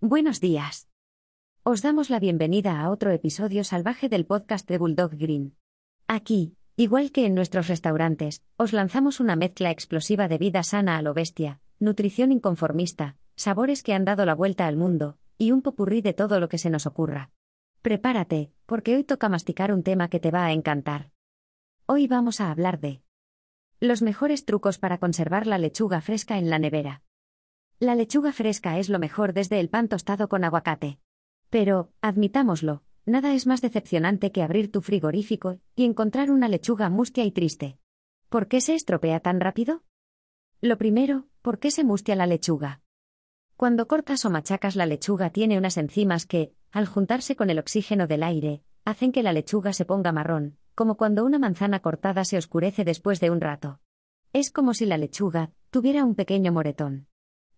[0.00, 0.88] Buenos días.
[1.64, 5.56] Os damos la bienvenida a otro episodio salvaje del podcast de Bulldog Green.
[6.06, 11.02] Aquí, igual que en nuestros restaurantes, os lanzamos una mezcla explosiva de vida sana a
[11.02, 16.00] lo bestia, nutrición inconformista, sabores que han dado la vuelta al mundo, y un popurrí
[16.00, 17.32] de todo lo que se nos ocurra.
[17.82, 21.10] Prepárate, porque hoy toca masticar un tema que te va a encantar.
[21.86, 23.02] Hoy vamos a hablar de
[23.80, 27.02] los mejores trucos para conservar la lechuga fresca en la nevera.
[27.80, 30.98] La lechuga fresca es lo mejor desde el pan tostado con aguacate.
[31.48, 37.24] Pero, admitámoslo, nada es más decepcionante que abrir tu frigorífico y encontrar una lechuga mustia
[37.24, 37.78] y triste.
[38.28, 39.84] ¿Por qué se estropea tan rápido?
[40.60, 42.80] Lo primero, ¿por qué se mustia la lechuga?
[43.56, 48.08] Cuando cortas o machacas la lechuga tiene unas enzimas que, al juntarse con el oxígeno
[48.08, 52.38] del aire, hacen que la lechuga se ponga marrón, como cuando una manzana cortada se
[52.38, 53.78] oscurece después de un rato.
[54.32, 57.07] Es como si la lechuga tuviera un pequeño moretón.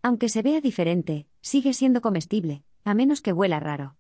[0.03, 3.97] Aunque se vea diferente, sigue siendo comestible, a menos que huela raro.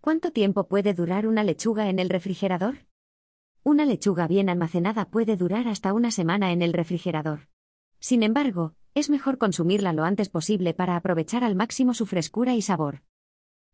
[0.00, 2.86] ¿Cuánto tiempo puede durar una lechuga en el refrigerador?
[3.62, 7.48] Una lechuga bien almacenada puede durar hasta una semana en el refrigerador.
[8.00, 12.62] Sin embargo, es mejor consumirla lo antes posible para aprovechar al máximo su frescura y
[12.62, 13.02] sabor.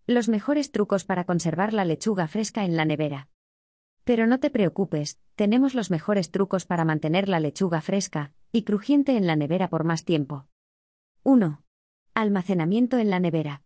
[0.06, 3.28] Los mejores trucos para conservar la lechuga fresca en la nevera.
[4.02, 9.16] Pero no te preocupes, tenemos los mejores trucos para mantener la lechuga fresca y crujiente
[9.16, 10.46] en la nevera por más tiempo.
[11.27, 11.62] 1.
[12.12, 13.62] Almacenamiento en la nevera.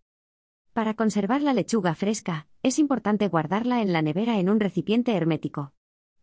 [0.74, 5.72] Para conservar la lechuga fresca, es importante guardarla en la nevera en un recipiente hermético.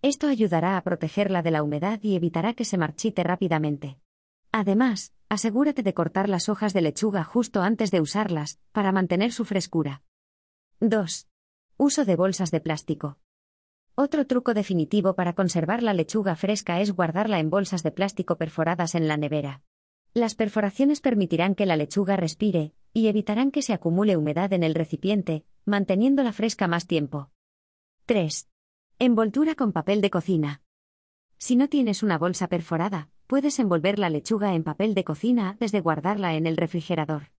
[0.01, 3.99] Esto ayudará a protegerla de la humedad y evitará que se marchite rápidamente.
[4.53, 9.43] Además, asegúrate de cortar las hojas de lechuga justo antes de usarlas, para mantener su
[9.43, 10.03] frescura.
[10.79, 11.27] 2.
[11.75, 13.17] Uso de bolsas de plástico.
[13.95, 18.95] Otro truco definitivo para conservar la lechuga fresca es guardarla en bolsas de plástico perforadas
[18.95, 19.63] en la nevera.
[20.15, 24.73] Las perforaciones permitirán que la lechuga respire, y evitarán que se acumule humedad en el
[24.73, 27.31] recipiente, manteniéndola fresca más tiempo.
[28.05, 28.47] 3.
[28.97, 30.61] Envoltura con papel de cocina.
[31.37, 35.73] Si no tienes una bolsa perforada, puedes envolver la lechuga en papel de cocina antes
[35.73, 37.33] de guardarla en el refrigerador.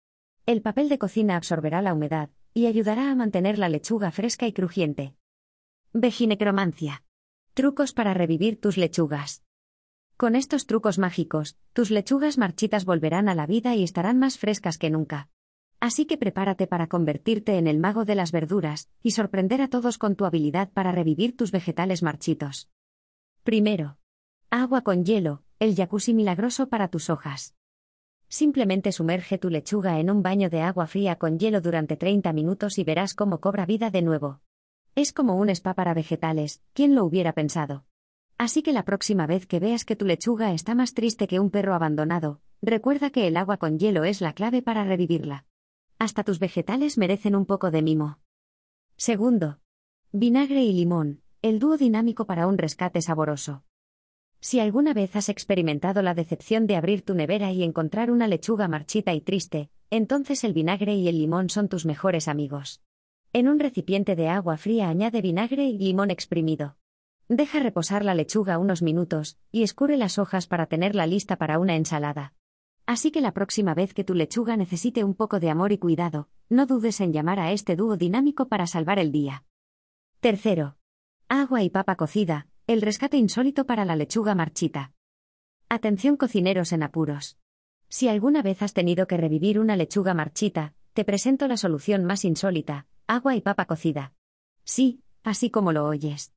[0.45, 4.53] El papel de cocina absorberá la humedad, y ayudará a mantener la lechuga fresca y
[4.53, 5.15] crujiente.
[5.95, 7.05] Veginecromancia.
[7.55, 9.46] Trucos para revivir tus lechugas.
[10.17, 14.79] Con estos trucos mágicos, tus lechugas marchitas volverán a la vida y estarán más frescas
[14.79, 15.29] que nunca.
[15.79, 19.99] Así que prepárate para convertirte en el mago de las verduras y sorprender a todos
[19.99, 22.71] con tu habilidad para revivir tus vegetales marchitos.
[23.43, 23.99] Primero.
[24.49, 27.55] Agua con hielo, el jacuzzi milagroso para tus hojas.
[28.27, 32.79] Simplemente sumerge tu lechuga en un baño de agua fría con hielo durante 30 minutos
[32.79, 34.41] y verás cómo cobra vida de nuevo.
[34.95, 37.85] Es como un spa para vegetales, ¿quién lo hubiera pensado?
[38.39, 41.51] Así que la próxima vez que veas que tu lechuga está más triste que un
[41.51, 45.47] perro abandonado, recuerda que el agua con hielo es la clave para revivirla.
[45.99, 48.19] Hasta tus vegetales merecen un poco de mimo.
[48.97, 49.61] Segundo.
[50.13, 53.65] Vinagre y limón, el dúo dinámico para un rescate saboroso.
[54.41, 58.69] Si alguna vez has experimentado la decepción de abrir tu nevera y encontrar una lechuga
[58.69, 62.83] marchita y triste, entonces el vinagre y el limón son tus mejores amigos.
[63.33, 66.77] En un recipiente de agua fría añade vinagre y limón exprimido.
[67.29, 71.75] Deja reposar la lechuga unos minutos, y escurre las hojas para tenerla lista para una
[71.75, 72.35] ensalada.
[72.87, 76.29] Así que la próxima vez que tu lechuga necesite un poco de amor y cuidado,
[76.49, 79.45] no dudes en llamar a este dúo dinámico para salvar el día.
[80.21, 80.77] Tercero.
[81.29, 84.93] Agua y papa cocida, el rescate insólito para la lechuga marchita.
[85.69, 87.39] Atención cocineros en apuros.
[87.89, 92.25] Si alguna vez has tenido que revivir una lechuga marchita, te presento la solución más
[92.25, 94.13] insólita, agua y papa cocida.
[94.63, 96.36] Sí, así como lo oyes.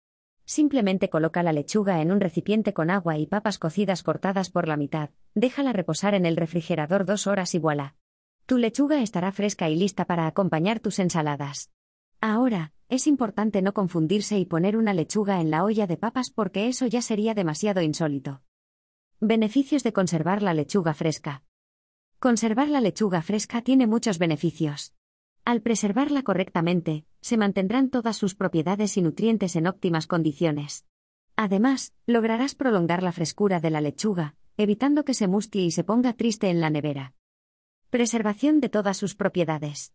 [0.49, 4.77] Simplemente coloca la lechuga en un recipiente con agua y papas cocidas cortadas por la
[4.77, 7.95] mitad, déjala reposar en el refrigerador dos horas y voilà.
[8.47, 11.69] Tu lechuga estará fresca y lista para acompañar tus ensaladas.
[12.19, 16.67] Ahora, es importante no confundirse y poner una lechuga en la olla de papas porque
[16.67, 18.41] eso ya sería demasiado insólito.
[19.19, 21.43] Beneficios de conservar la lechuga fresca.
[22.17, 24.95] Conservar la lechuga fresca tiene muchos beneficios.
[25.45, 30.85] Al preservarla correctamente, se mantendrán todas sus propiedades y nutrientes en óptimas condiciones.
[31.35, 36.13] Además, lograrás prolongar la frescura de la lechuga, evitando que se mustie y se ponga
[36.13, 37.13] triste en la nevera.
[37.89, 39.93] Preservación de todas sus propiedades.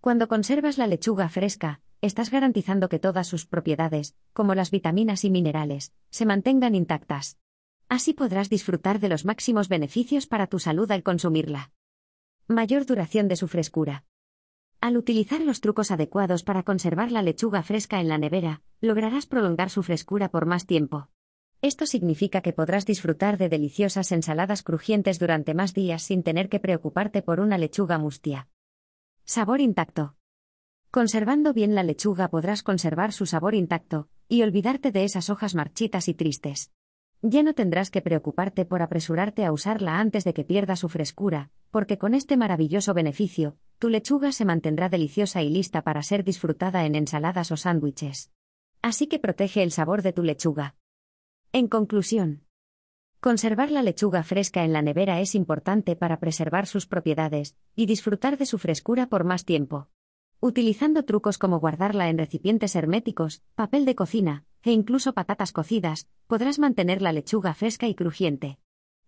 [0.00, 5.30] Cuando conservas la lechuga fresca, estás garantizando que todas sus propiedades, como las vitaminas y
[5.30, 7.38] minerales, se mantengan intactas.
[7.88, 11.70] Así podrás disfrutar de los máximos beneficios para tu salud al consumirla.
[12.48, 14.04] Mayor duración de su frescura.
[14.82, 19.70] Al utilizar los trucos adecuados para conservar la lechuga fresca en la nevera, lograrás prolongar
[19.70, 21.08] su frescura por más tiempo.
[21.60, 26.58] Esto significa que podrás disfrutar de deliciosas ensaladas crujientes durante más días sin tener que
[26.58, 28.48] preocuparte por una lechuga mustia.
[29.24, 30.16] Sabor intacto.
[30.90, 36.08] Conservando bien la lechuga podrás conservar su sabor intacto, y olvidarte de esas hojas marchitas
[36.08, 36.72] y tristes.
[37.22, 41.52] Ya no tendrás que preocuparte por apresurarte a usarla antes de que pierda su frescura,
[41.70, 46.86] porque con este maravilloso beneficio, tu lechuga se mantendrá deliciosa y lista para ser disfrutada
[46.86, 48.30] en ensaladas o sándwiches.
[48.80, 50.76] Así que protege el sabor de tu lechuga.
[51.50, 52.44] En conclusión,
[53.18, 58.38] conservar la lechuga fresca en la nevera es importante para preservar sus propiedades y disfrutar
[58.38, 59.88] de su frescura por más tiempo.
[60.38, 66.60] Utilizando trucos como guardarla en recipientes herméticos, papel de cocina, e incluso patatas cocidas, podrás
[66.60, 68.60] mantener la lechuga fresca y crujiente.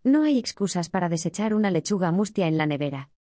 [0.03, 3.14] No hay excusas para desechar una lechuga mustia en la nevera.